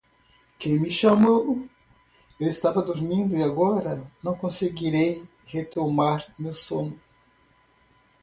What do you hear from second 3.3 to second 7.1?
e agora não conseguirei retomar meu sono.